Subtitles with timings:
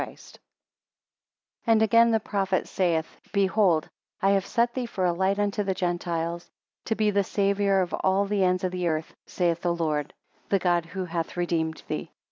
[0.03, 0.17] 18
[1.67, 3.87] And again the prophet saith Behold,
[4.19, 6.49] I have set thee for a light unto the Gentiles;
[6.85, 10.15] to be the saviour of all the ends of the earth, saith the Lord;
[10.49, 12.09] the God who hath redeemed thee.